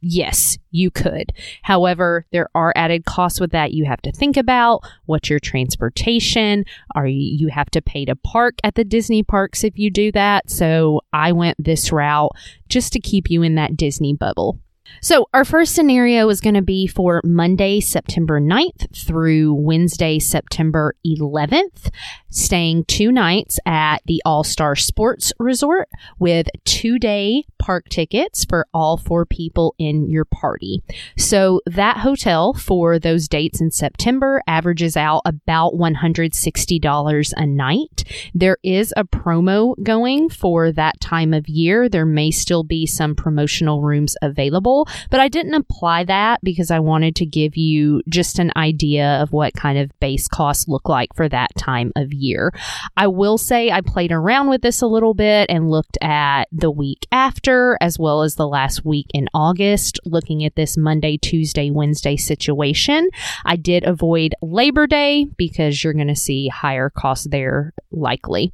Yes, 0.00 0.58
you 0.70 0.90
could. 0.90 1.32
However, 1.62 2.26
there 2.32 2.48
are 2.54 2.72
added 2.76 3.04
costs 3.04 3.40
with 3.40 3.52
that 3.52 3.72
you 3.72 3.84
have 3.84 4.02
to 4.02 4.12
think 4.12 4.36
about. 4.36 4.82
What's 5.06 5.30
your 5.30 5.40
transportation? 5.40 6.64
Are 6.94 7.06
you, 7.06 7.38
you 7.38 7.48
have 7.48 7.70
to 7.70 7.82
pay 7.82 8.04
to 8.04 8.16
park 8.16 8.54
at 8.64 8.74
the 8.74 8.84
Disney 8.84 9.22
parks 9.22 9.64
if 9.64 9.78
you 9.78 9.90
do 9.90 10.12
that? 10.12 10.50
So 10.50 11.00
I 11.12 11.32
went 11.32 11.62
this 11.62 11.92
route 11.92 12.32
just 12.68 12.92
to 12.94 13.00
keep 13.00 13.30
you 13.30 13.42
in 13.42 13.54
that 13.56 13.76
Disney 13.76 14.14
bubble. 14.14 14.58
So, 15.04 15.28
our 15.34 15.44
first 15.44 15.74
scenario 15.74 16.28
is 16.30 16.40
going 16.40 16.54
to 16.54 16.62
be 16.62 16.86
for 16.86 17.20
Monday, 17.24 17.80
September 17.80 18.40
9th 18.40 18.96
through 18.96 19.52
Wednesday, 19.52 20.18
September 20.18 20.94
11th, 21.06 21.90
staying 22.30 22.84
two 22.86 23.12
nights 23.12 23.58
at 23.66 23.98
the 24.06 24.22
All 24.24 24.44
Star 24.44 24.74
Sports 24.74 25.32
Resort 25.38 25.90
with 26.18 26.46
two 26.64 26.98
day 26.98 27.44
park 27.58 27.88
tickets 27.90 28.46
for 28.46 28.66
all 28.72 28.96
four 28.96 29.26
people 29.26 29.74
in 29.78 30.08
your 30.08 30.24
party. 30.24 30.82
So, 31.18 31.60
that 31.66 31.98
hotel 31.98 32.54
for 32.54 32.98
those 32.98 33.28
dates 33.28 33.60
in 33.60 33.70
September 33.70 34.42
averages 34.46 34.96
out 34.96 35.20
about 35.26 35.74
$160 35.74 37.32
a 37.36 37.46
night. 37.46 38.04
There 38.34 38.56
is 38.62 38.94
a 38.96 39.04
promo 39.04 39.74
going 39.82 40.30
for 40.30 40.72
that 40.72 40.98
time 41.00 41.34
of 41.34 41.46
year. 41.46 41.90
There 41.90 42.06
may 42.06 42.30
still 42.30 42.64
be 42.64 42.86
some 42.86 43.14
promotional 43.14 43.82
rooms 43.82 44.16
available 44.22 44.73
but 45.10 45.20
I 45.20 45.28
didn't 45.28 45.54
apply 45.54 46.04
that 46.04 46.40
because 46.42 46.70
I 46.70 46.80
wanted 46.80 47.14
to 47.16 47.26
give 47.26 47.56
you 47.56 48.02
just 48.08 48.38
an 48.38 48.50
idea 48.56 49.22
of 49.22 49.32
what 49.32 49.54
kind 49.54 49.78
of 49.78 49.90
base 50.00 50.28
costs 50.28 50.68
look 50.68 50.88
like 50.88 51.14
for 51.14 51.28
that 51.28 51.50
time 51.56 51.92
of 51.96 52.12
year. 52.12 52.52
I 52.96 53.06
will 53.06 53.38
say 53.38 53.70
I 53.70 53.80
played 53.80 54.12
around 54.12 54.48
with 54.48 54.62
this 54.62 54.82
a 54.82 54.86
little 54.86 55.14
bit 55.14 55.50
and 55.50 55.70
looked 55.70 55.98
at 56.00 56.44
the 56.50 56.70
week 56.70 57.06
after 57.12 57.78
as 57.80 57.98
well 57.98 58.22
as 58.22 58.34
the 58.34 58.48
last 58.48 58.84
week 58.84 59.06
in 59.14 59.28
August, 59.34 60.00
looking 60.04 60.44
at 60.44 60.56
this 60.56 60.76
Monday, 60.76 61.16
Tuesday, 61.16 61.70
Wednesday 61.70 62.16
situation. 62.16 63.08
I 63.44 63.56
did 63.56 63.84
avoid 63.84 64.34
Labor 64.42 64.86
Day 64.86 65.26
because 65.36 65.82
you're 65.82 65.92
going 65.92 66.08
to 66.08 66.16
see 66.16 66.48
higher 66.48 66.90
costs 66.90 67.26
there 67.30 67.72
likely. 67.90 68.52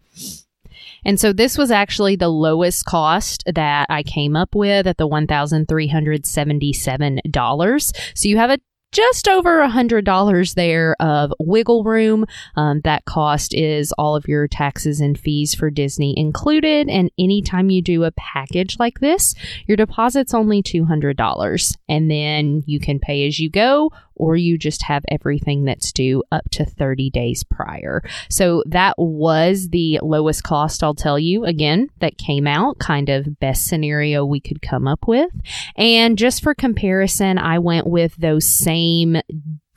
And 1.05 1.21
so 1.21 1.33
this 1.33 1.57
was 1.57 1.71
actually 1.71 2.17
the 2.17 2.29
lowest 2.29 2.85
cost 2.85 3.45
that 3.47 3.87
I 3.89 4.03
came 4.03 4.37
up 4.37 4.55
with 4.55 4.87
at 4.87 4.99
the 4.99 5.09
$1,377. 5.09 7.97
So 8.15 8.29
you 8.29 8.37
have 8.37 8.51
a 8.51 8.59
just 8.93 9.29
over 9.29 9.61
a 9.61 9.69
hundred 9.69 10.05
dollars 10.05 10.55
there 10.55 10.97
of 11.01 11.33
wiggle 11.39 11.85
room. 11.85 12.27
Um, 12.57 12.81
that 12.83 13.05
cost 13.05 13.55
is 13.55 13.93
all 13.93 14.17
of 14.17 14.27
your 14.27 14.49
taxes 14.49 15.01
and 15.01 15.19
fees 15.19 15.55
for 15.55 15.71
Disney 15.71 16.19
included. 16.19 16.89
And 16.89 17.11
anytime 17.19 17.71
you 17.71 17.83
do 17.83 18.05
a 18.05 18.13
package 18.13 18.79
like 18.79 19.01
this, 19.01 19.35
your 19.67 19.77
deposit's 19.77 20.35
only 20.35 20.63
two 20.63 20.85
hundred 20.85 21.17
dollars, 21.17 21.77
and 21.89 22.11
then 22.11 22.63
you 22.67 22.81
can 22.81 22.99
pay 22.99 23.27
as 23.27 23.39
you 23.39 23.51
go, 23.51 23.91
or 24.21 24.37
you 24.37 24.59
just 24.59 24.83
have 24.83 25.03
everything 25.09 25.65
that's 25.65 25.93
due 25.93 26.23
up 26.31 26.49
to 26.51 26.65
30 26.65 27.11
days 27.11 27.43
prior. 27.43 28.03
So 28.29 28.63
that 28.67 28.95
was 28.99 29.71
the 29.71 29.99
lowest 30.03 30.45
cost, 30.45 30.85
I'll 30.85 30.95
tell 30.95 31.19
you 31.19 31.45
again, 31.47 31.89
that 32.01 32.19
came 32.19 32.47
out, 32.47 32.79
kind 32.79 33.09
of 33.09 33.41
best 33.41 33.67
scenario 33.67 34.25
we 34.25 34.41
could 34.41 34.61
come 34.61 34.87
up 34.87 35.09
with. 35.09 35.31
And 35.77 36.19
just 36.19 36.43
for 36.43 36.55
comparison, 36.55 37.39
I 37.39 37.59
went 37.59 37.87
with 37.87 38.15
those 38.17 38.47
same 38.47 39.17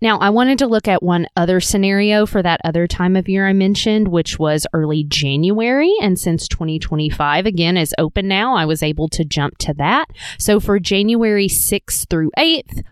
Now, 0.00 0.18
I 0.18 0.30
wanted 0.30 0.58
to 0.58 0.66
look 0.66 0.88
at 0.88 1.02
one 1.02 1.26
other 1.36 1.60
scenario 1.60 2.26
for 2.26 2.42
that 2.42 2.60
other 2.64 2.86
time 2.86 3.16
of 3.16 3.28
year 3.28 3.46
I 3.46 3.52
mentioned, 3.52 4.08
which 4.08 4.38
was 4.38 4.66
early 4.72 5.04
January. 5.04 5.92
And 6.00 6.18
since 6.18 6.48
2025 6.48 7.46
again 7.46 7.76
is 7.76 7.94
open 7.98 8.28
now, 8.28 8.54
I 8.54 8.64
was 8.64 8.82
able 8.82 9.08
to 9.08 9.24
jump 9.24 9.58
to 9.58 9.74
that. 9.74 10.06
So 10.38 10.60
for 10.60 10.78
January 10.78 11.48
6th 11.48 12.08
through 12.08 12.30
8th, 12.36 12.82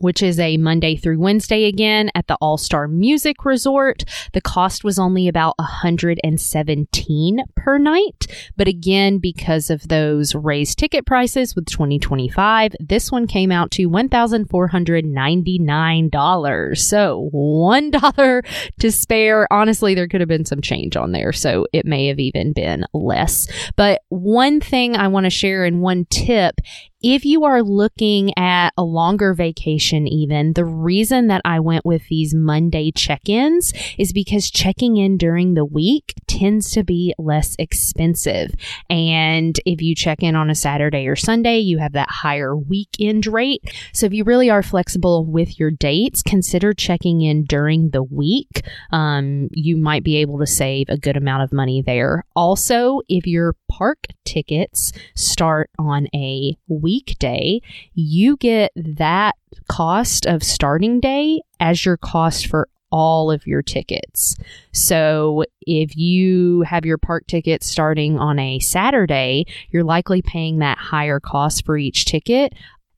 which 0.00 0.22
is 0.22 0.38
a 0.38 0.56
Monday 0.56 0.96
through 0.96 1.18
Wednesday 1.18 1.64
again 1.64 2.10
at 2.14 2.26
the 2.26 2.36
All 2.40 2.58
Star 2.58 2.88
Music 2.88 3.44
Resort. 3.44 4.04
The 4.32 4.40
cost 4.40 4.82
was 4.82 4.98
only 4.98 5.28
about 5.28 5.54
117 5.58 7.40
per 7.56 7.78
night, 7.78 8.50
but 8.56 8.66
again, 8.66 9.18
because 9.18 9.70
of 9.70 9.86
those 9.88 10.34
raised 10.34 10.78
ticket 10.78 11.06
prices 11.06 11.54
with 11.54 11.66
2025, 11.66 12.74
this 12.80 13.12
one 13.12 13.26
came 13.26 13.52
out 13.52 13.70
to 13.72 13.88
$1,499. 13.88 16.78
So 16.78 17.30
$1 17.32 18.70
to 18.78 18.92
spare. 18.92 19.46
Honestly, 19.50 19.94
there 19.94 20.08
could 20.08 20.20
have 20.20 20.28
been 20.28 20.44
some 20.44 20.60
change 20.60 20.96
on 20.96 21.12
there, 21.12 21.32
so 21.32 21.66
it 21.72 21.86
may 21.86 22.06
have 22.06 22.18
even 22.18 22.52
been 22.52 22.84
less. 22.92 23.48
But 23.76 24.02
one 24.08 24.60
thing 24.60 24.96
I 24.96 25.08
want 25.08 25.24
to 25.24 25.30
share 25.30 25.64
and 25.64 25.82
one 25.82 26.06
tip 26.06 26.56
if 27.02 27.24
you 27.24 27.44
are 27.44 27.62
looking 27.62 28.32
at 28.36 28.70
a 28.76 28.82
longer 28.82 29.32
vacation, 29.32 30.06
even, 30.06 30.52
the 30.52 30.64
reason 30.64 31.28
that 31.28 31.40
I 31.44 31.60
went 31.60 31.84
with 31.84 32.02
these 32.08 32.34
Monday 32.34 32.92
check 32.92 33.28
ins 33.28 33.72
is 33.98 34.12
because 34.12 34.50
checking 34.50 34.96
in 34.96 35.16
during 35.16 35.54
the 35.54 35.64
week 35.64 36.14
tends 36.26 36.70
to 36.72 36.84
be 36.84 37.14
less 37.18 37.56
expensive. 37.58 38.52
And 38.88 39.58
if 39.64 39.80
you 39.80 39.94
check 39.94 40.22
in 40.22 40.36
on 40.36 40.50
a 40.50 40.54
Saturday 40.54 41.06
or 41.06 41.16
Sunday, 41.16 41.58
you 41.58 41.78
have 41.78 41.92
that 41.92 42.10
higher 42.10 42.56
weekend 42.56 43.26
rate. 43.26 43.62
So 43.92 44.06
if 44.06 44.12
you 44.12 44.24
really 44.24 44.50
are 44.50 44.62
flexible 44.62 45.24
with 45.24 45.58
your 45.58 45.70
dates, 45.70 46.22
consider 46.22 46.74
checking 46.74 47.22
in 47.22 47.44
during 47.44 47.90
the 47.90 48.02
week. 48.02 48.62
Um, 48.92 49.48
you 49.52 49.76
might 49.76 50.04
be 50.04 50.16
able 50.16 50.38
to 50.38 50.46
save 50.46 50.88
a 50.88 50.98
good 50.98 51.16
amount 51.16 51.44
of 51.44 51.52
money 51.52 51.82
there. 51.82 52.24
Also, 52.36 53.00
if 53.08 53.26
your 53.26 53.56
park 53.70 53.98
tickets 54.24 54.92
start 55.14 55.70
on 55.78 56.08
a 56.14 56.56
weekday, 56.68 57.60
you 57.94 58.36
get 58.36 58.72
that 58.74 59.36
cost 59.70 60.26
of 60.26 60.42
starting 60.42 61.00
day 61.00 61.40
as 61.60 61.84
your 61.84 61.96
cost 61.96 62.48
for 62.48 62.68
all 62.92 63.30
of 63.30 63.46
your 63.46 63.62
tickets. 63.62 64.36
So 64.72 65.44
if 65.60 65.96
you 65.96 66.62
have 66.62 66.84
your 66.84 66.98
park 66.98 67.26
ticket 67.28 67.62
starting 67.62 68.18
on 68.18 68.40
a 68.40 68.58
Saturday, 68.58 69.46
you're 69.70 69.84
likely 69.84 70.22
paying 70.22 70.58
that 70.58 70.78
higher 70.78 71.20
cost 71.20 71.64
for 71.64 71.78
each 71.78 72.04
ticket 72.04 72.52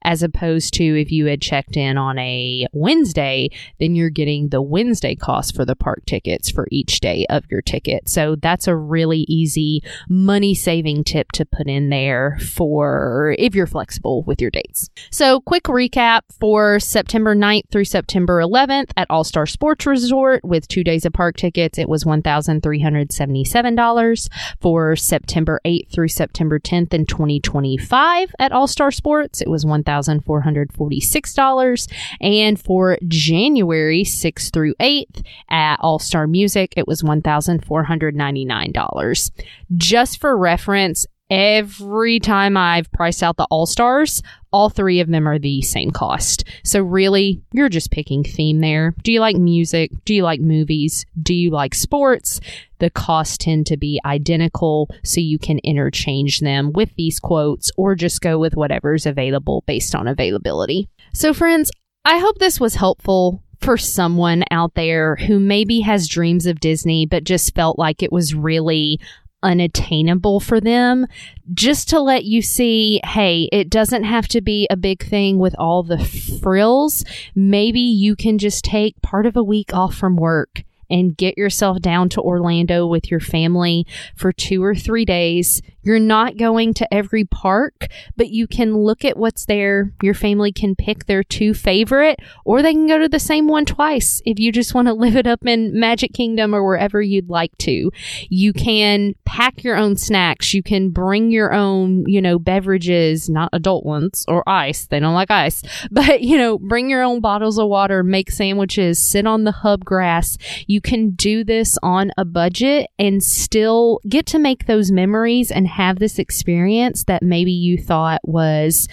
as 0.04 0.22
opposed 0.22 0.74
to 0.74 1.00
if 1.00 1.10
you 1.10 1.26
had 1.26 1.40
checked 1.40 1.76
in 1.76 1.96
on 1.96 2.18
a 2.18 2.66
Wednesday, 2.72 3.50
then 3.78 3.94
you're 3.94 4.10
getting 4.10 4.48
the 4.48 4.62
Wednesday 4.62 5.14
cost 5.14 5.54
for 5.54 5.64
the 5.64 5.76
park 5.76 6.04
tickets 6.06 6.50
for 6.50 6.66
each 6.70 7.00
day 7.00 7.26
of 7.30 7.44
your 7.50 7.62
ticket. 7.62 8.08
So 8.08 8.36
that's 8.36 8.66
a 8.66 8.76
really 8.76 9.24
easy 9.28 9.82
money 10.08 10.54
saving 10.54 11.04
tip 11.04 11.32
to 11.32 11.44
put 11.44 11.68
in 11.68 11.90
there 11.90 12.38
for 12.40 13.34
if 13.38 13.54
you're 13.54 13.66
flexible 13.66 14.22
with 14.22 14.40
your 14.40 14.50
dates. 14.50 14.88
So, 15.10 15.40
quick 15.40 15.64
recap 15.64 16.22
for 16.40 16.80
September 16.80 17.34
9th 17.34 17.70
through 17.70 17.84
September 17.84 18.40
11th 18.40 18.92
at 18.96 19.06
All 19.10 19.24
Star 19.24 19.46
Sports 19.46 19.86
Resort 19.86 20.42
with 20.44 20.68
two 20.68 20.84
days 20.84 21.04
of 21.04 21.12
park 21.12 21.36
tickets, 21.36 21.78
it 21.78 21.88
was 21.88 22.04
$1,377. 22.04 24.28
For 24.60 24.96
September 24.96 25.60
8th 25.64 25.90
through 25.90 26.08
September 26.08 26.58
10th 26.58 26.94
in 26.94 27.06
2025 27.06 28.34
at 28.38 28.52
All 28.52 28.66
Star 28.66 28.90
Sports, 28.90 29.40
it 29.40 29.48
was 29.48 29.64
$1,000. 29.64 29.91
$1,446. 30.00 31.92
And 32.20 32.60
for 32.60 32.98
January 33.06 34.02
6th 34.04 34.52
through 34.52 34.74
8th 34.74 35.24
at 35.50 35.76
All 35.80 35.98
Star 35.98 36.26
Music, 36.26 36.74
it 36.76 36.86
was 36.86 37.02
$1,499. 37.02 39.30
Just 39.76 40.20
for 40.20 40.36
reference, 40.36 41.06
every 41.30 42.20
time 42.20 42.56
I've 42.56 42.90
priced 42.92 43.22
out 43.22 43.36
the 43.36 43.46
All 43.50 43.66
Stars, 43.66 44.22
all 44.52 44.70
three 44.70 45.00
of 45.00 45.08
them 45.08 45.26
are 45.26 45.38
the 45.38 45.62
same 45.62 45.90
cost. 45.90 46.44
So 46.62 46.80
really, 46.80 47.42
you're 47.52 47.68
just 47.68 47.90
picking 47.90 48.22
theme 48.24 48.60
there. 48.60 48.94
Do 49.02 49.12
you 49.12 49.20
like 49.20 49.36
music? 49.36 49.90
Do 50.04 50.14
you 50.14 50.22
like 50.22 50.40
movies? 50.40 51.06
Do 51.20 51.34
you 51.34 51.50
like 51.50 51.74
sports? 51.74 52.40
The 52.78 52.90
costs 52.90 53.38
tend 53.38 53.66
to 53.66 53.76
be 53.76 54.00
identical, 54.04 54.88
so 55.04 55.20
you 55.20 55.38
can 55.38 55.58
interchange 55.58 56.40
them 56.40 56.72
with 56.72 56.94
these 56.96 57.20
quotes 57.20 57.70
or 57.76 57.94
just 57.94 58.20
go 58.20 58.38
with 58.38 58.56
whatever's 58.56 59.06
available 59.06 59.62
based 59.66 59.94
on 59.94 60.08
availability. 60.08 60.88
So, 61.12 61.32
friends, 61.32 61.70
I 62.04 62.18
hope 62.18 62.38
this 62.38 62.58
was 62.58 62.74
helpful 62.74 63.42
for 63.60 63.76
someone 63.76 64.42
out 64.50 64.74
there 64.74 65.16
who 65.16 65.38
maybe 65.38 65.80
has 65.80 66.08
dreams 66.08 66.46
of 66.46 66.58
Disney 66.58 67.06
but 67.06 67.22
just 67.22 67.54
felt 67.54 67.78
like 67.78 68.02
it 68.02 68.10
was 68.10 68.34
really 68.34 68.98
unattainable 69.42 70.40
for 70.40 70.60
them 70.60 71.06
just 71.52 71.88
to 71.88 72.00
let 72.00 72.24
you 72.24 72.42
see 72.42 73.00
hey 73.04 73.48
it 73.52 73.68
doesn't 73.68 74.04
have 74.04 74.28
to 74.28 74.40
be 74.40 74.66
a 74.70 74.76
big 74.76 75.02
thing 75.02 75.38
with 75.38 75.54
all 75.58 75.82
the 75.82 75.98
frills 76.42 77.04
maybe 77.34 77.80
you 77.80 78.14
can 78.16 78.38
just 78.38 78.64
take 78.64 79.00
part 79.02 79.26
of 79.26 79.36
a 79.36 79.42
week 79.42 79.74
off 79.74 79.94
from 79.94 80.16
work 80.16 80.64
and 80.92 81.16
get 81.16 81.38
yourself 81.38 81.80
down 81.80 82.10
to 82.10 82.20
Orlando 82.20 82.86
with 82.86 83.10
your 83.10 83.18
family 83.18 83.86
for 84.14 84.30
two 84.30 84.62
or 84.62 84.74
three 84.74 85.06
days. 85.06 85.62
You're 85.82 85.98
not 85.98 86.36
going 86.36 86.74
to 86.74 86.94
every 86.94 87.24
park, 87.24 87.88
but 88.16 88.30
you 88.30 88.46
can 88.46 88.76
look 88.76 89.04
at 89.04 89.16
what's 89.16 89.46
there. 89.46 89.92
Your 90.02 90.14
family 90.14 90.52
can 90.52 90.76
pick 90.76 91.06
their 91.06 91.22
two 91.22 91.54
favorite, 91.54 92.20
or 92.44 92.62
they 92.62 92.72
can 92.72 92.86
go 92.86 92.98
to 92.98 93.08
the 93.08 93.18
same 93.18 93.48
one 93.48 93.64
twice 93.64 94.22
if 94.24 94.38
you 94.38 94.52
just 94.52 94.74
want 94.74 94.88
to 94.88 94.94
live 95.02 95.16
it 95.16 95.26
up 95.26 95.44
in 95.46 95.78
Magic 95.78 96.12
Kingdom 96.12 96.54
or 96.54 96.64
wherever 96.64 97.02
you'd 97.02 97.28
like 97.28 97.56
to. 97.58 97.90
You 98.28 98.52
can 98.52 99.14
pack 99.24 99.64
your 99.64 99.76
own 99.76 99.96
snacks. 99.96 100.54
You 100.54 100.62
can 100.62 100.90
bring 100.90 101.30
your 101.30 101.52
own, 101.52 102.04
you 102.06 102.22
know, 102.22 102.38
beverages, 102.38 103.28
not 103.28 103.50
adult 103.52 103.84
ones 103.84 104.24
or 104.28 104.48
ice. 104.48 104.86
They 104.86 105.00
don't 105.00 105.14
like 105.14 105.30
ice, 105.30 105.62
but, 105.90 106.22
you 106.22 106.38
know, 106.38 106.58
bring 106.58 106.90
your 106.90 107.02
own 107.02 107.20
bottles 107.20 107.58
of 107.58 107.68
water, 107.68 108.02
make 108.02 108.30
sandwiches, 108.30 109.02
sit 109.02 109.26
on 109.26 109.44
the 109.44 109.52
hub 109.52 109.84
grass. 109.84 110.38
You 110.66 110.80
can 110.80 111.10
do 111.10 111.44
this 111.44 111.76
on 111.82 112.12
a 112.16 112.24
budget 112.24 112.90
and 112.98 113.22
still 113.22 114.00
get 114.08 114.26
to 114.26 114.38
make 114.38 114.66
those 114.66 114.90
memories 114.90 115.50
and 115.50 115.66
have 115.72 115.98
this 115.98 116.18
experience 116.18 117.04
that 117.04 117.22
maybe 117.22 117.52
you 117.52 117.78
thought 117.78 118.20
was 118.24 118.88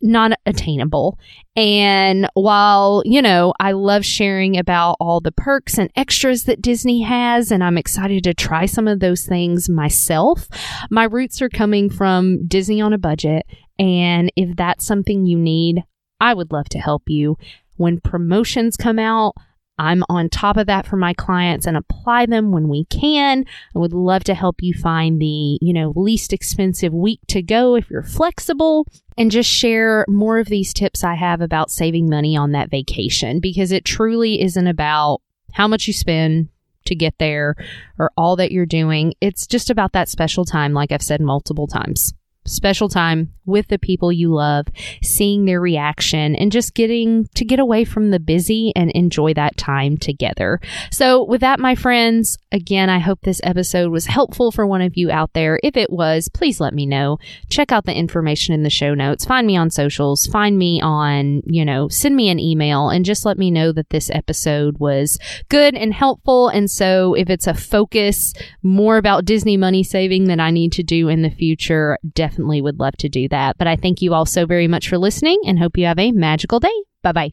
not 0.00 0.32
attainable. 0.46 1.18
And 1.56 2.28
while, 2.34 3.02
you 3.04 3.20
know, 3.20 3.52
I 3.58 3.72
love 3.72 4.04
sharing 4.04 4.58
about 4.58 4.96
all 5.00 5.20
the 5.20 5.32
perks 5.32 5.78
and 5.78 5.90
extras 5.96 6.44
that 6.44 6.62
Disney 6.62 7.02
has, 7.02 7.50
and 7.50 7.64
I'm 7.64 7.78
excited 7.78 8.24
to 8.24 8.34
try 8.34 8.66
some 8.66 8.86
of 8.86 9.00
those 9.00 9.26
things 9.26 9.68
myself, 9.68 10.48
my 10.90 11.04
roots 11.04 11.42
are 11.42 11.48
coming 11.48 11.90
from 11.90 12.46
Disney 12.46 12.80
on 12.80 12.92
a 12.92 12.98
budget. 12.98 13.46
And 13.78 14.30
if 14.36 14.56
that's 14.56 14.86
something 14.86 15.26
you 15.26 15.38
need, 15.38 15.82
I 16.20 16.34
would 16.34 16.52
love 16.52 16.68
to 16.70 16.78
help 16.78 17.04
you. 17.06 17.36
When 17.76 18.00
promotions 18.00 18.76
come 18.76 18.98
out, 18.98 19.34
I'm 19.78 20.02
on 20.08 20.28
top 20.28 20.56
of 20.56 20.66
that 20.66 20.86
for 20.86 20.96
my 20.96 21.14
clients 21.14 21.66
and 21.66 21.76
apply 21.76 22.26
them 22.26 22.50
when 22.50 22.68
we 22.68 22.84
can. 22.86 23.44
I 23.74 23.78
would 23.78 23.92
love 23.92 24.24
to 24.24 24.34
help 24.34 24.56
you 24.60 24.74
find 24.74 25.20
the, 25.20 25.58
you 25.60 25.72
know, 25.72 25.92
least 25.94 26.32
expensive 26.32 26.92
week 26.92 27.20
to 27.28 27.42
go 27.42 27.76
if 27.76 27.90
you're 27.90 28.02
flexible 28.02 28.86
and 29.16 29.30
just 29.30 29.50
share 29.50 30.04
more 30.08 30.38
of 30.38 30.48
these 30.48 30.72
tips 30.72 31.04
I 31.04 31.14
have 31.14 31.40
about 31.40 31.70
saving 31.70 32.08
money 32.08 32.36
on 32.36 32.52
that 32.52 32.70
vacation 32.70 33.40
because 33.40 33.72
it 33.72 33.84
truly 33.84 34.42
isn't 34.42 34.66
about 34.66 35.20
how 35.52 35.68
much 35.68 35.86
you 35.86 35.92
spend 35.92 36.48
to 36.86 36.94
get 36.94 37.14
there 37.18 37.54
or 37.98 38.10
all 38.16 38.36
that 38.36 38.50
you're 38.50 38.66
doing. 38.66 39.14
It's 39.20 39.46
just 39.46 39.70
about 39.70 39.92
that 39.92 40.08
special 40.08 40.44
time, 40.44 40.72
like 40.72 40.90
I've 40.92 41.02
said 41.02 41.20
multiple 41.20 41.66
times 41.66 42.14
special 42.48 42.88
time 42.88 43.32
with 43.48 43.66
the 43.68 43.78
people 43.78 44.12
you 44.12 44.32
love, 44.32 44.66
seeing 45.02 45.44
their 45.44 45.60
reaction, 45.60 46.36
and 46.36 46.52
just 46.52 46.74
getting 46.74 47.26
to 47.34 47.44
get 47.44 47.58
away 47.58 47.84
from 47.84 48.10
the 48.10 48.20
busy 48.20 48.72
and 48.76 48.90
enjoy 48.92 49.34
that 49.34 49.56
time 49.56 49.96
together. 49.96 50.60
So, 50.90 51.24
with 51.24 51.40
that, 51.40 51.58
my 51.58 51.74
friends, 51.74 52.38
again, 52.52 52.90
I 52.90 52.98
hope 52.98 53.20
this 53.22 53.40
episode 53.42 53.90
was 53.90 54.06
helpful 54.06 54.52
for 54.52 54.66
one 54.66 54.82
of 54.82 54.96
you 54.96 55.10
out 55.10 55.32
there. 55.32 55.58
If 55.62 55.76
it 55.76 55.90
was, 55.90 56.28
please 56.28 56.60
let 56.60 56.74
me 56.74 56.86
know. 56.86 57.18
Check 57.48 57.72
out 57.72 57.86
the 57.86 57.96
information 57.96 58.54
in 58.54 58.62
the 58.62 58.70
show 58.70 58.94
notes. 58.94 59.24
Find 59.24 59.46
me 59.46 59.56
on 59.56 59.70
socials. 59.70 60.26
Find 60.26 60.58
me 60.58 60.80
on, 60.80 61.42
you 61.46 61.64
know, 61.64 61.88
send 61.88 62.14
me 62.14 62.28
an 62.28 62.38
email 62.38 62.90
and 62.90 63.04
just 63.04 63.24
let 63.24 63.38
me 63.38 63.50
know 63.50 63.72
that 63.72 63.90
this 63.90 64.10
episode 64.10 64.78
was 64.78 65.18
good 65.48 65.74
and 65.74 65.94
helpful. 65.94 66.48
And 66.48 66.70
so, 66.70 67.14
if 67.14 67.30
it's 67.30 67.46
a 67.46 67.54
focus 67.54 68.34
more 68.62 68.98
about 68.98 69.24
Disney 69.24 69.56
money 69.56 69.82
saving 69.82 70.24
that 70.24 70.40
I 70.40 70.50
need 70.50 70.72
to 70.72 70.82
do 70.82 71.08
in 71.08 71.22
the 71.22 71.30
future, 71.30 71.98
definitely 72.14 72.37
definitely 72.38 72.62
would 72.62 72.78
love 72.78 72.96
to 72.98 73.08
do 73.08 73.28
that. 73.28 73.58
But 73.58 73.66
I 73.66 73.76
thank 73.76 74.00
you 74.00 74.14
all 74.14 74.24
so 74.24 74.46
very 74.46 74.68
much 74.68 74.88
for 74.88 74.96
listening 74.96 75.40
and 75.44 75.58
hope 75.58 75.76
you 75.76 75.86
have 75.86 75.98
a 75.98 76.12
magical 76.12 76.60
day. 76.60 76.68
Bye 77.02 77.12
bye. 77.12 77.32